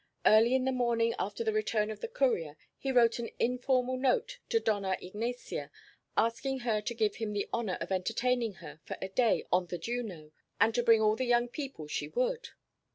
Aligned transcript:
Early 0.25 0.55
in 0.55 0.65
the 0.65 0.71
morning 0.71 1.13
after 1.19 1.43
the 1.43 1.53
return 1.53 1.91
of 1.91 1.99
the 1.99 2.07
courier 2.07 2.57
he 2.75 2.91
wrote 2.91 3.19
an 3.19 3.29
informal 3.37 3.97
note 3.97 4.39
to 4.49 4.59
Dona 4.59 4.97
Ignacia, 4.99 5.69
asking 6.17 6.61
her 6.61 6.81
to 6.81 6.95
give 6.95 7.17
him 7.17 7.33
the 7.33 7.47
honor 7.53 7.77
of 7.79 7.91
entertaining 7.91 8.53
her 8.65 8.79
for 8.83 8.97
a 8.99 9.09
day 9.09 9.43
on 9.51 9.67
the 9.67 9.77
Juno, 9.77 10.31
and 10.59 10.73
to 10.73 10.81
bring 10.81 11.01
all 11.01 11.15
the 11.15 11.25
young 11.27 11.47
people 11.49 11.85
she 11.85 12.07
would. 12.07 12.47